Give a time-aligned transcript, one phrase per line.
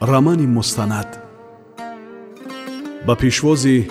[0.00, 1.18] рамани мустанад
[3.06, 3.90] ба пешвози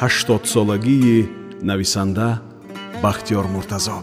[0.00, 1.28] ҳаштодсолагии
[1.62, 2.28] нависанда
[3.02, 3.98] бахтиёр муртазо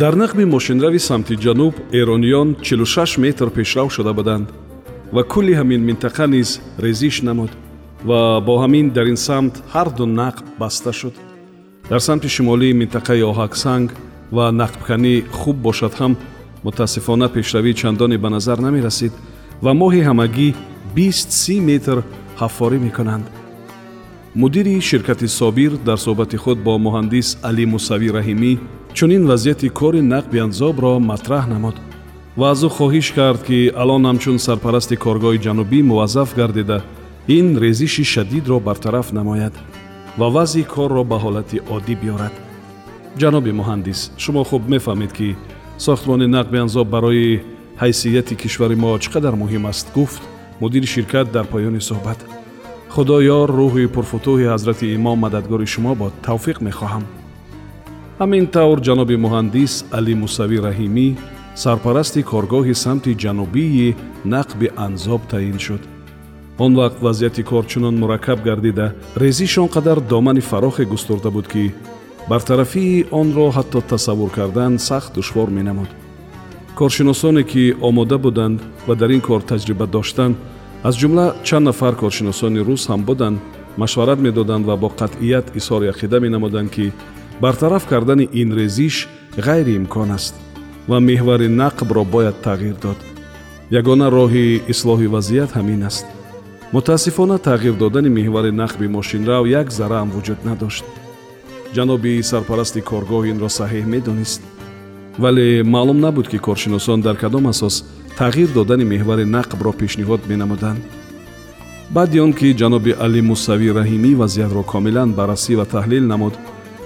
[0.00, 4.48] дар нақби мошинрави самти ҷануб эрониён 46 метр пешрав шуда буданд
[5.12, 7.50] ва кулли ҳамин минтақа низ резиш намуд
[8.04, 11.14] ва бо ҳамин дар ин самт ҳарду нақб баста шуд.
[11.90, 13.88] Дар самти шимолии минтақаи оҳаксанг
[14.36, 16.12] ва нақбканӣ хуб бошад ҳам
[16.64, 19.12] мутаассифона пешравӣ чандоне ба назар намерасид
[19.64, 20.48] ва моҳи ҳамагӣ
[20.96, 21.96] 20-30 метр
[22.40, 23.26] ҳаффорӣ мекунанд.
[24.34, 28.52] Мудири ширкати собир дар суҳбати худ бо муҳандис алӣ мусавӣ раҳимӣ
[28.94, 31.76] чунин вазъияти кори нақби анзобро матраҳ намуд
[32.38, 36.78] ва аз ӯ хоҳиш кард ки алон ҳамчун сарпарасти коргоҳи ҷанубӣ муваззаф гардида
[37.36, 39.54] ин резиши шадидро бартараф намояд
[40.18, 42.34] ва вазъи корро ба ҳолати оддӣ биёрад
[43.20, 45.28] ҷаноби муҳандис шумо хуб мефаҳмед ки
[45.86, 47.40] сохтмони нақби анзоб барои
[47.82, 50.22] ҳайсияти кишвари мо чӣ қадар муҳим аст гуфт
[50.60, 52.20] мудири ширкат дар поёни суҳбат
[52.94, 57.04] худоёр рӯҳи пурфутӯҳи ҳазрати имом мададгори шумо бод тавфиқ мехоҳам
[58.20, 61.08] ҳамин тавр ҷаноби муҳандис алӣ мусавӣ раҳимӣ
[61.62, 63.96] сарпарасти коргоҳи самти ҷанубии
[64.34, 65.82] нақби анзоб таъин шуд.
[66.64, 68.86] Он вақт вазъияти кор чунон мураккаб гардида
[69.22, 71.64] резиш он қадар домани фарохе густурда буд ки
[72.30, 75.90] бартарафии онро ҳатто тасаввур кардан сахт душвор менамуд.
[76.78, 80.36] Коршиносоне ки омода буданд ва дар ин кор таҷриба доштанд
[80.88, 83.38] аз ҷумла чанд нафар коршиносони рус ҳам буданд
[83.82, 86.86] машварат медоданд ва бо қатъият изҳори ақида менамуданд ки
[87.40, 90.34] бартараф кардани ин резиш ғайриимкон аст
[90.88, 92.98] ва меҳвари нақбро бояд тағйир дод.
[93.70, 96.06] Ягона роҳи ислоҳи вазъият ҳамин аст.
[96.72, 100.84] Мутаассифона тағйир додани меҳвари нақби мошинрав як зарраам вуҷуд надошт.
[101.74, 104.42] Ҷаноби сарпарасти коргоҳ инро саҳеҳ медонист.
[105.18, 107.84] Вале маълум набуд ки коршиносон дар кадом асос
[108.18, 110.80] тағйир додани меҳвари нақбро пешниҳод менамуданд.
[111.96, 116.34] Баъди он ки ҷаноби алӣ мусавӣ раҳимӣ вазъиятро комилан баррасӣ ва таҳлил намуд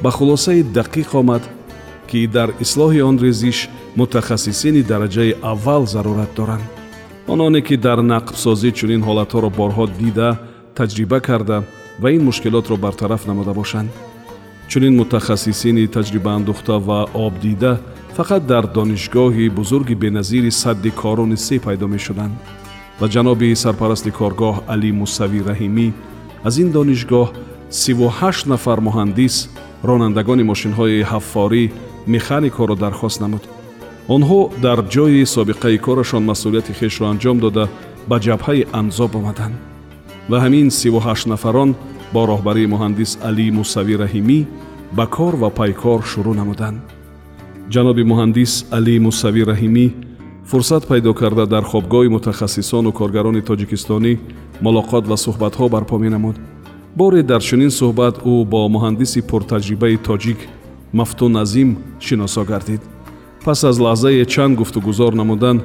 [0.02, 1.42] ба хулосаи дақиқ омад
[2.08, 6.66] ки дар ислоҳи он резиш мутахассисини дараҷаи аввал зарурат доранд.
[7.32, 10.30] Ононе ки дар нақбсозӣ чунин ҳолатҳоро борҳо дида
[10.78, 11.58] таҷриба карда
[12.02, 13.90] ва ин мушкилотро бартараф намуда бошанд.
[14.68, 17.72] Чунин мутахассисини таҷрибаандухта ва обдида
[18.16, 22.34] фақат дар донишгоҳи бузурги беназири садди корони се пайдо мешуданд.
[23.00, 25.86] Ва ҷаноби сарпарасти коргоҳ алӣ мусавӣ раҳимӣ
[26.46, 27.28] аз ин донишгоҳ
[27.70, 29.48] сиву ҳашт нафар муҳандис
[29.88, 31.64] ронандагони мошинҳои ҳаффорӣ
[32.06, 33.44] механикоро дархост намуд.
[34.14, 37.64] Онҳо дар ҷои собиқаи корашон масъулияти хешро анҷом дода
[38.08, 39.56] ба ҷабҳаи анзоб омаданд.
[40.30, 41.70] Ва ҳамин сиву ҳашт нафарон
[42.14, 44.38] бо роҳбарии муҳандис алӣ мусавӣ раҳимӣ
[44.96, 46.78] ба кор ва пайкор шурӯъ намуданд.
[47.72, 49.86] Ҷаноби муҳандис алӣ мусавӣ раҳимӣ
[50.50, 54.12] фурсат пайдо карда дар хобгоҳи мутахассисону коргарони тоҷикистонӣ
[54.64, 56.36] мулоқот ва суҳбатҳо барпо менамуд
[56.96, 60.38] боре дар чунин суҳбат ӯ бо муҳандиси пуртаҷрибаи тоҷик
[60.98, 61.70] мафтун азим
[62.06, 62.82] шиносо гардид
[63.44, 65.56] пас аз лаҳзае чанд гуфтугузор намудан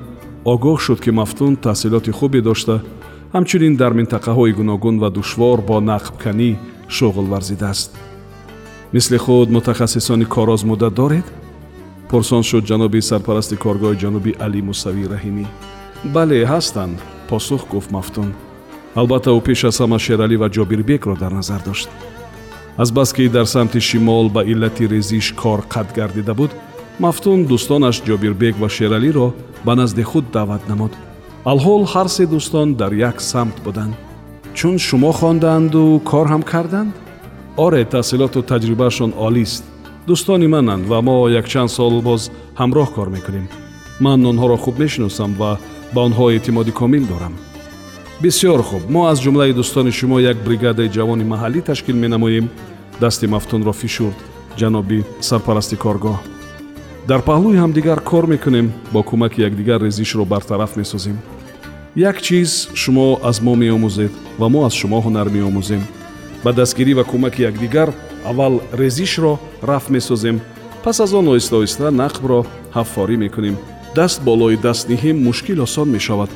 [0.54, 2.76] огоҳ шуд ки мафтун таҳсилоти хубе дошта
[3.36, 6.50] ҳамчунин дар минтақаҳои гуногун ва душвор бо нақбканӣ
[6.96, 7.92] шуғл варзидааст
[8.96, 11.28] мисли худ мутахассисони корозмуда доред
[12.10, 15.46] пурсон шуд ҷаноби сарпарасти коргоҳи ҷанубӣ алӣ мусавӣ раҳимӣ
[16.16, 16.96] бале ҳастанд
[17.30, 18.30] посух гуфт мафтун
[18.96, 21.90] албатта ӯ пеш аз ҳама шералӣ ва ҷобирбекро дар назар дошт.
[22.78, 26.52] Азбаски дар самти шимол ба иллати резиш кор қатъ гардида буд
[27.00, 29.28] мафтун дӯстонаш ҷобирбек ва шералиро
[29.66, 30.94] ба назди худ даъват намуд.
[31.52, 33.94] Алҳол ҳар се дӯстон дар як самт буданд.
[34.54, 36.94] Чун шумо хондаанду кор ҳам карданд?
[37.58, 39.64] Оре таҳсилоту таҷрибаашон олист
[40.08, 42.22] дӯстони мананд ва мо якчанд сол боз
[42.60, 43.48] ҳамроҳ кор мекунем.
[44.00, 45.52] Ман онҳоро хуб мешиносам ва
[45.94, 47.34] ба онҳо эътимоди комил дорам
[48.22, 48.90] бисёр хуб.
[48.90, 52.50] Мо аз ҷумлаи дӯстони шумо як бригадаи ҷавони маҳаллӣ ташкил менамоем.
[53.00, 54.18] Дасти мафтунро фишурд
[54.60, 56.18] ҷаноби сарпарасти коргоҳ.
[57.08, 61.18] Дар паҳлӯи ҳамдигар кор мекунем бо кӯмаки якдигар резишро бартараф месозем.
[61.96, 65.82] Як чиз шумо аз мо меомӯзед ва мо аз шумо ҳунар меомӯзем.
[66.44, 67.90] Ба дастгирӣ ва кӯмаки якдигар
[68.26, 69.40] аввал резишро
[69.70, 70.42] раф месозем.
[70.84, 72.46] Пас аз он оҳиста оҳиста нақбро
[72.76, 73.56] ҳаффорӣ мекунем.
[73.96, 76.30] Даст болои даст ниҳем мушкил осон мешавад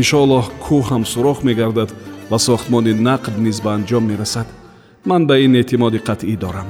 [0.00, 1.90] иншоаллоҳ кӯҳ ҳам сурох мегардад
[2.30, 4.48] ва сохтмони нақб низ ба анҷом мерасад.
[5.08, 6.68] Ман ба ин эътимоди қатъӣ дорам.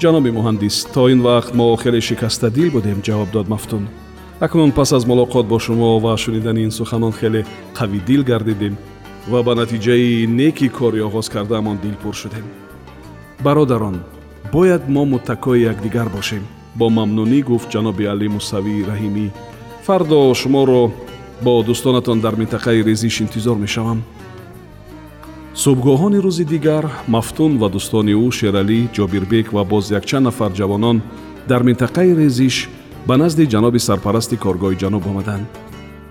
[0.00, 3.84] Ҷаноби муҳандис то ин вақт мо хеле шикастадил будем ҷавоб дод мафтун.
[4.40, 7.46] Акнун пас аз мулоқот бо шумо ва шунидани ин суханон хеле
[7.78, 8.74] қавидил гардидем
[9.30, 12.44] ва ба натиҷаи неки кори оғоз кардаамон дилпур шудем.
[13.44, 13.96] Бародарон
[14.52, 16.44] бояд мо муттакои якдигар бошем.
[16.74, 19.26] Бо мамнунӣ гуфт ҷаноби али мусавии раҳимӣ.
[19.86, 20.92] Фардо шуморо
[21.44, 24.02] бо дӯстонатон дар минтақаи резиш интизор мешавам.
[25.54, 30.96] Субҳгоҳони рӯзи дигар мафтун ва дӯстони ӯ шералӣ ҷобирбек ва боз якчанд нафар ҷавонон
[31.50, 32.56] дар минтақаи резиш
[33.08, 35.46] ба назди ҷаноби сарпарасти коргоҳи ҷануб омаданд.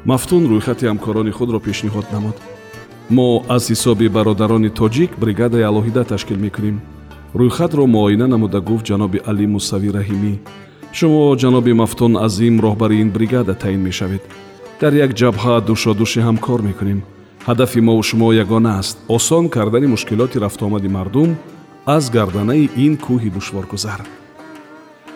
[0.10, 2.38] Мафтун рӯйхати ҳамкорони худро пешниҳод намуд.
[3.16, 6.78] Мо аз ҳисоби бародарони тоҷик бригадаи алоҳида ташкил мекунем.
[7.40, 10.34] Рӯйхатро муоина намуда гуфт ҷаноби али мусавӣ раҳимӣ
[10.98, 14.24] шумо ҷаноби мафтун азим роҳбари ин бригада таъин мешавед
[14.82, 17.00] дар як ҷабҳа душодуши ҳам кор мекунем.
[17.48, 18.98] Ҳадафи мову шумо ягона аст.
[19.08, 21.30] Осон кардани мушкилоти рафтуомади мардум
[21.86, 24.02] аз гарданаи ин кӯҳи душворгузар.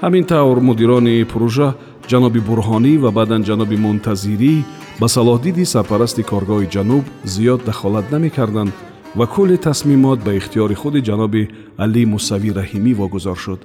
[0.03, 1.69] Ҳамин тавр мудирони пурӯжа
[2.09, 4.55] ҷаноби бурҳонӣ ва баъдан ҷаноби мунтазирӣ
[4.99, 7.03] ба салоҳдиди сарпарасти коргоҳи ҷануб
[7.33, 8.73] зиёд дахолат намекарданд
[9.17, 11.43] ва кулли тасмимот ба ихтиёри худи ҷаноби
[11.83, 13.61] алӣ мусавӣ раҳимӣ вогузор шуд.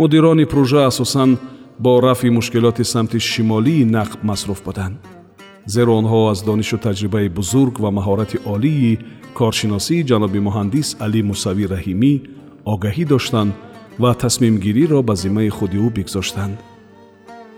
[0.00, 1.30] Мудирони пурӯжа асосан
[1.84, 5.17] бо рафъи мушкилоти самти шимолии нақб масруф буданд
[5.74, 8.98] зеро онҳо аз донишу таҷрибаи бузург ва маҳорати олии
[9.38, 12.12] коршиносии ҷаноби муҳандис алӣ мусавӣ раҳимӣ
[12.72, 13.52] огаҳӣ доштанд
[14.02, 16.56] ва тасмимгириро ба зиммаи худи ӯ бигзоштанд.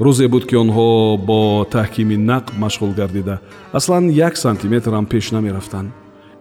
[0.05, 0.89] Рӯзе буд ки онҳо
[1.29, 1.41] бо
[1.77, 3.37] таҳкими нақб машғул гардида.
[3.79, 5.91] Аслан як сантиметрам пеш намерафтанд.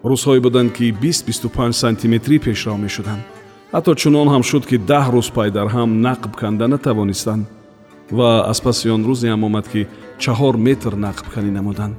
[0.10, 3.24] Рӯзҳое буданд ки бист бисту панҷ сантиметрӣ пешрав мешуданд.
[3.74, 7.44] Ҳатто чунон ҳам шуд ки даҳ рӯз пайдарҳам нақб канда натавонистанд.
[8.18, 9.81] Ва аз паси он рӯзе ҳам омад ки
[10.24, 11.95] чаҳор метр нақбканӣ намуданд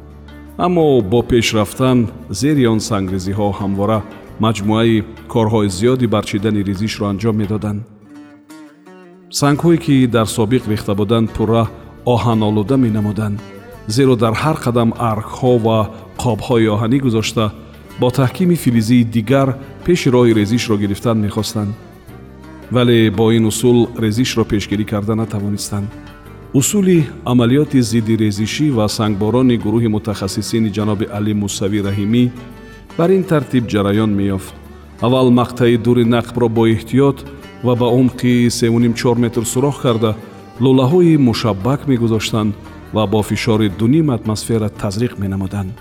[0.67, 1.99] аммо бо пеш рафтан
[2.41, 3.99] зери он сангрезиҳо ҳамвора
[4.45, 7.81] маҷмӯаи корҳои зиёди барчидани ризишро анҷом медоданд
[9.41, 11.65] сангҳое ки дар собиқ рехта буданд пурра
[12.15, 13.39] оҳанолуда менамуданд
[13.97, 15.79] зеро дар ҳар қадам аргҳо ва
[16.23, 17.45] қобҳои оҳанӣ гузошта
[18.01, 19.49] бо таҳкими филизии дигар
[19.87, 21.73] пеши роҳи резишро гирифтан мехостанд
[22.75, 25.89] вале бо ин усул резишро пешгирӣ карда натавонистанд
[26.53, 32.25] усули амалиёти зидди резишӣ ва сангборони гурӯҳи мутахассисини ҷаноби али мусавӣ раҳимӣ
[32.99, 34.55] бар ин тартиб ҷараён меёфт.
[35.07, 37.19] Аввал мақтаи дури нақбро бо эҳтиёт
[37.67, 40.17] ва ба умқи сенчор метр сурох карда
[40.61, 42.55] лӯлаҳои мушаббак мегузоштанд
[42.95, 45.73] ва бо фишори дуним атмосфера тазриқ менамуданд.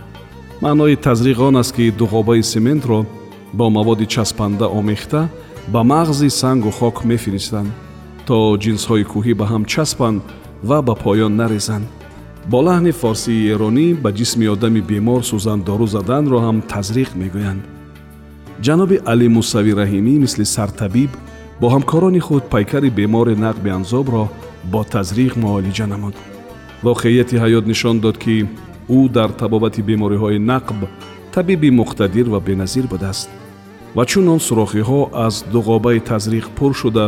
[0.61, 3.05] Маънои тазриқ он аст ки дуғобаи сементро
[3.53, 5.29] бо маводи часпанда омехта
[5.67, 7.71] ба мағзи сангу хок мефиристанд
[8.27, 10.21] то ҷинсҳои кӯҳӣ ба ҳам часпанд
[10.63, 11.87] ва ба поён нарезанд
[12.51, 17.61] бо лаҳни форсии эронӣ ба ҷисми одами бемор сӯзандору заданро ҳам тазриқ мегӯянд
[18.65, 21.11] ҷаноби али мусавӣ раҳимӣ мисли сартабиб
[21.61, 24.23] бо ҳамкорони худ пайкари бемори нақби анзобро
[24.71, 26.15] бо тазриқ муолиҷа намуд
[26.87, 28.35] воқеияти ҳаёт нишон дод ки
[28.97, 30.79] ӯ дар табобати бемориҳои нақб
[31.35, 33.29] табиби муқтадир ва беназир будааст
[33.95, 37.05] ва чун он сурохиҳо аз дуғобаи тазриқ пур шуда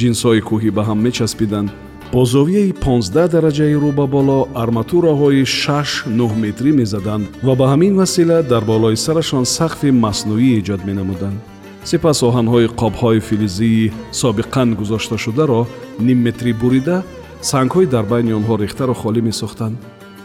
[0.00, 1.70] ҷинсҳои кӯҳӣ ба ҳам мечаспиданд
[2.12, 8.42] бо зовияи 15 дараҷаи рӯ ба боло арматураҳои 6-9 метрӣ мезаданд ва ба ҳамин васила
[8.42, 11.38] дар болои сарашон сақфи маснуӣ эҷод менамуданд.
[11.84, 15.60] Сипас оҳанҳои қобҳои филизии собиқан гузошташударо
[16.06, 16.96] нимметрӣ бурида
[17.50, 19.76] сангҳои дар байни онҳо рехтаро холӣ месохтанд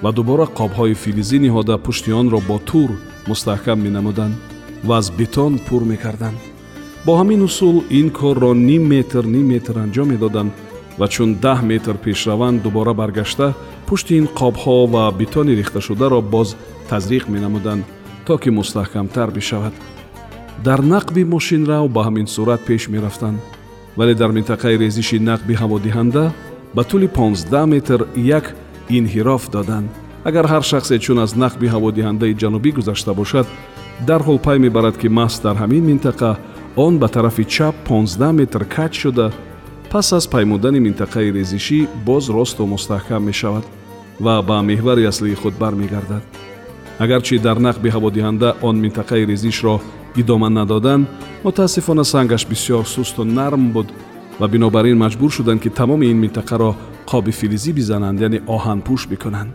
[0.03, 2.89] ва дубора қобҳои филизӣ ниҳода пушти онро бо тур
[3.29, 4.35] мустаҳкам менамуданд
[4.87, 6.39] ва аз бетон пур мекарданд.
[7.05, 10.51] Бо ҳамин усул ин корро ним метр ним метр анҷом медоданд
[10.99, 13.47] ва чун даҳ метр пешраванд дубора баргашта
[13.87, 16.49] пушти ин қобҳо ва битони рехташударо боз
[16.89, 17.83] тазриқ менамуданд
[18.25, 19.73] то ки мустаҳкамтар бишавад.
[20.63, 23.39] Дар нақби мошинрав ба ҳамин сурат пеш мерафтанд
[23.97, 26.23] вале дар минтақаи резиши нақби ҳаводиҳанда
[26.75, 28.55] ба тӯли 15 метр як
[28.89, 29.89] инҳироф доданд.
[30.25, 33.47] Агар ҳар шахсе чун аз нақби ҳаводиҳандаи ҷанубӣ гузашта бошад
[34.07, 36.31] дарҳол пай мебарад ки маҳз дар ҳамин минтақа
[36.75, 39.31] он ба тарафи чап 15 метр каҷ шуда
[39.93, 43.65] пас аз паймудани минтақаи резишӣ боз росту мустаҳкам мешавад
[44.19, 46.23] ва ба меҳвари аслии худ бармегардад.
[47.03, 49.75] Агарчи дар нақби ҳаводиҳанда он минтақаи резишро
[50.15, 51.07] идома надоданд
[51.43, 53.87] мутаассифона сангаш бисёр сусту нарм буд
[54.39, 56.71] ва бинобар ин маҷбур шуданд ки тамоми ин минтақаро
[57.11, 59.51] қоби филизӣ бизананд яъне оҳанпӯш бикунанд.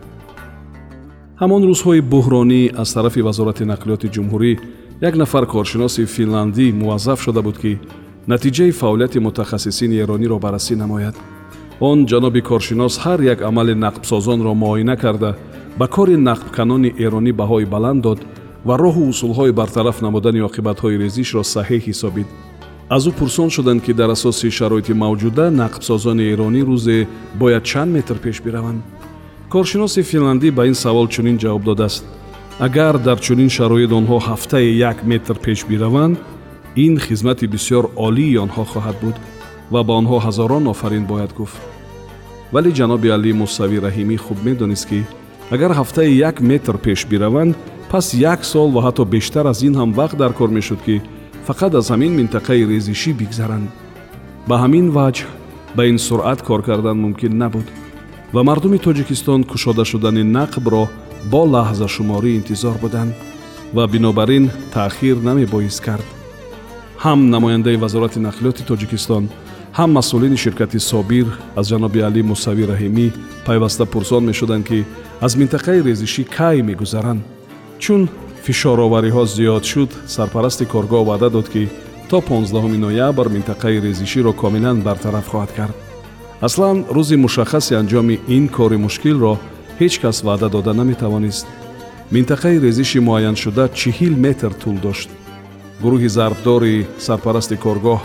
[1.41, 4.51] Ҳамон рӯзҳои буҳронӣ аз тарафи вазорати нақлиёти ҷумҳурӣ
[5.07, 7.71] як нафар коршиноси финландӣ муваззаф шуда буд ки
[8.27, 11.15] натиҷаи фаъолияти мутахассисини эрониро баррасӣ намояд.
[11.79, 15.35] Он ҷаноби коршинос ҳар як амали нақбсозонро муоина карда
[15.79, 18.19] ба кори нақбканони эронӣ баҳои баланд дод
[18.67, 22.27] ва роҳу усулҳои бартараф намудани оқибатҳои резишро саҳеҳ ҳисобид.
[22.95, 27.07] Аз ӯ пурсон шуданд ки дар асоси шароити мавҷуда нақбсозони эронӣ рӯзе
[27.41, 28.81] бояд чанд метр пеш бираванд.
[29.53, 32.03] Коршиноси финландӣ ба ин савол чунин ҷавоб додааст.
[32.59, 36.17] Агар дар чунин шароит онҳо ҳафтае як метр пеш бираванд
[36.85, 39.15] ин хизмати бисёр олии онҳо хоҳад буд
[39.73, 41.61] ва ба онҳо ҳазорон офарин бояд гуфт
[42.53, 44.99] вале ҷаноби алӣ мусавӣ раҳимӣ хуб медонист ки
[45.55, 47.53] агар ҳафтае як метр пеш бираванд
[47.91, 50.95] пас як сол ва ҳатто бештар аз ин ҳам вақт дар кор мешуд ки
[51.47, 53.67] фақат аз ҳамин минтақаи резишӣ бигзаранд
[54.49, 55.27] ба ҳамин ваҷҳ
[55.75, 57.67] ба ин суръат кор кардан мумкин набуд
[58.33, 60.83] ва мардуми тоҷикистон кушода шудани нақбро
[61.31, 63.13] бо лаҳзашуморӣ интизор буданд
[63.75, 66.18] ва бинобар ин таъхир намебоист кард
[67.03, 69.23] ҳам намояндаи вазорати нақлиёти тоҷикистон
[69.77, 71.27] ҳам масъулини ширкати собир
[71.59, 73.07] аз ҷаноби алӣ мусавӣ раҳимӣ
[73.47, 74.79] пайваста пурсон мешуданд ки
[75.25, 77.21] аз минтақаи резишӣ кай мегузаранд
[77.83, 78.01] чун
[78.45, 81.63] фишоровариҳо зиёд шуд сарпарасти коргоҳ ваъда дод ки
[82.09, 85.75] то 15 ноябр минтақаи резиширо комилан бартараф хоҳад кард
[86.47, 89.33] аслан рӯзи мушаххаси анҷоми ин кори мушкилро
[89.79, 91.47] ҳеҷ кас ваъда дода наметавонист
[92.15, 95.09] минтақаи резиши муайяншуда чиҳил метр тӯл дошт
[95.83, 97.99] гурӯҳи зарбдори сарпарасти коргоҳ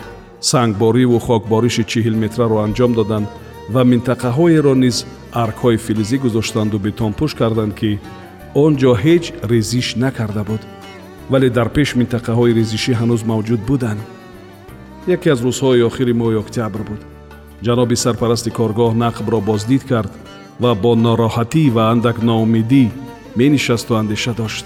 [0.50, 3.26] сангбориву хокбориши чиҳил метраро анҷом доданд
[3.74, 4.96] ва минтақаҳоеро низ
[5.44, 7.90] аркҳои филизӣ гузоштанду бетонпӯш карданд ки
[8.64, 10.62] он ҷо ҳеҷ резиш накарда буд.
[11.32, 14.00] Вале дар пеш минтақаҳои резишӣ ҳанӯз мавҷуд буданд
[15.14, 17.00] яке аз рӯзҳои охири моҳи октябр буд.
[17.66, 20.12] Ҷаноби сарпарасти коргоҳ нақбро боздид кард
[20.62, 22.84] ва бо нороҳатӣ ва андак ноумедӣ
[23.40, 24.64] менишасту андеша дошт.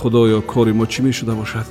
[0.00, 1.66] Худоё кори мо чӣ мешуда бошад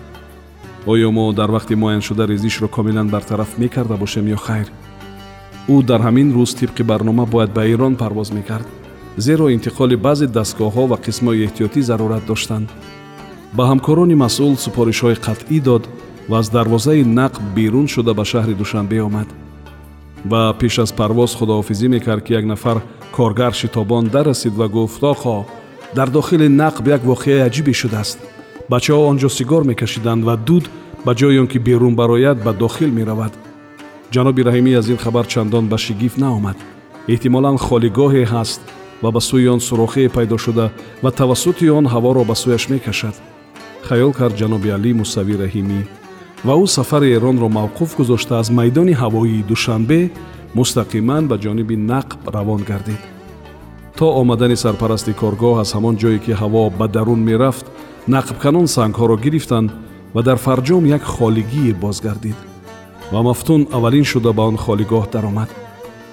[0.86, 4.68] оё мо дар вақти муайяншуда резишро комилан бартараф мекарда бошем ё хайр?
[5.68, 8.68] Ӯ дар ҳамин рӯз тибқи барнома бояд ба эрон парвоз мекард
[9.18, 12.70] зеро интиқоли баъзе дастгоҳҳо ва қисмҳои эҳтиётӣ зарурат доштанд.
[13.54, 15.84] Ба ҳамкорони масъул супоришҳои қатъӣ дод
[16.30, 19.28] ва аз дарвозаи нақб берун шуда ба шаҳри душанбе омад.
[20.26, 22.78] Ва пеш аз парвоз худоҳофизӣ мекард ки як нафар
[23.16, 25.46] коргар шитобон дарасид ва гуфт охо
[25.96, 28.20] дар дохили нақб як воқеаи аҷибе шудааст
[28.72, 30.66] бачаҳо он ҷо сигор мекашиданд ва дуд
[31.06, 33.34] ба ҷои он ки берун барояд ба дохил меравад.
[34.14, 36.58] Ҷаноби раҳимӣ аз ин хабар чандон ба шигифт наомад.
[37.14, 38.62] Эҳтимолан холигоҳе ҳаст
[39.04, 40.66] ва ба сӯи он сурохие пайдо шуда
[41.04, 43.16] ва тавассути он ҳаворо ба сӯяш мекашад.
[43.88, 45.82] Хаёл кард ҷаноби алӣ мусавӣ раҳимӣ.
[46.48, 50.02] Ва ӯ сафари эронро мавқуф гузошта аз майдони ҳавоии душанбе
[50.58, 53.02] мустақиман ба ҷониби нақб равон гардид.
[53.98, 57.66] То омадани сарпарасти коргоҳ аз ҳамон ҷое ки ҳаво ба дарун мерафт
[58.08, 59.72] нақбканон сангҳоро гирифтанд
[60.14, 62.36] ва дар фарҷом як холигие бозгардид
[63.12, 65.50] ва мафтун аввалин шуда ба он холигоҳ даромад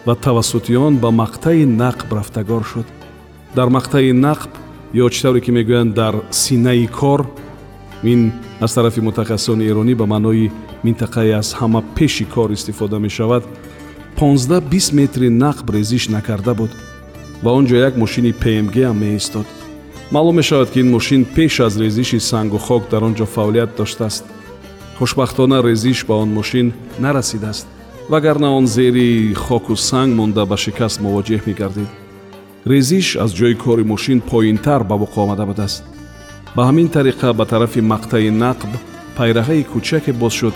[0.07, 2.87] ва тавассути он ба мақтаи нақб рафтагор шуд
[3.55, 4.51] дар мақтаи нақб
[4.95, 7.27] ё чӣ тавре ки мегӯянд дар синаи кор
[8.03, 10.51] ин аз тарафи мутахассисони эронӣ ба маънои
[10.85, 13.45] минтақае аз ҳама пеши кор истифода мешавад
[14.17, 16.71] 15-20 метри нақб резиш накарда буд
[17.43, 19.47] ва он ҷо як мошини пмг ам меистод
[20.13, 24.25] маълум мешавад ки ин мошин пеш аз резиши сангу хок дар он ҷо фаъолият доштааст.
[24.99, 27.67] Хушбахтона резиш ба он мошин нарасидааст
[28.09, 31.89] вагарна он зери хоку санг монда ба шикаст мувоҷеҳ мегардид.
[32.67, 35.85] Резиш аз ҷои кори мошин поинтар ба вуқӯъ омада будааст.
[36.57, 38.71] Ба ҳамин тариқа ба тарафи мақтаи нақб
[39.17, 40.55] пайраҳаи кӯчаке боз шуд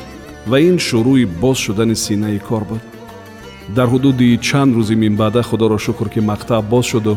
[0.50, 2.82] ва ин шурӯи боз шудани синаи кор буд.
[3.76, 7.14] Дар ҳудуди чанд рӯзи минбаъда худоро шукр ки мақтаъ боз шуду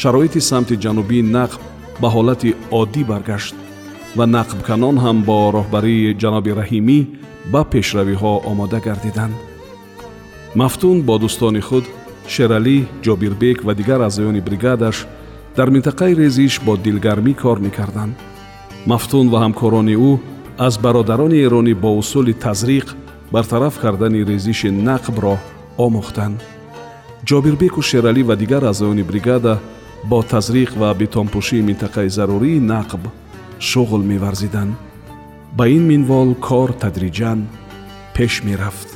[0.00, 1.60] шароити самти ҷанубии нақб
[2.00, 2.50] ба ҳолати
[2.80, 3.54] оддӣ баргашт
[4.16, 6.98] ва нақбканон ҳам бо роҳбарии ҷаноби раҳимӣ
[7.52, 9.34] ба пешравиҳо омода гардиданд
[10.60, 11.84] мафтун бо дӯстони худ
[12.34, 14.96] шералӣ ҷобирбек ва дигар аъзоёни бригадаш
[15.56, 18.14] дар минтақаи резиш бо дилгармӣ кор мекарданд
[18.90, 20.12] мафтун ва ҳамкорони ӯ
[20.66, 22.86] аз бародарони эронӣ бо усули тазриқ
[23.34, 25.34] бартараф кардани резиши нақбро
[25.86, 26.38] омӯхтанд
[27.28, 29.54] ҷобирбеку шералӣ ва дигар аъзоёни бригада
[30.10, 33.02] бо тазриқ ва бетонпӯшии минтақаи зарурии нақб
[33.68, 34.74] шуғл меварзиданд
[35.56, 37.40] ба ин минвол кор тадриҷан
[38.14, 38.95] пеш мерафт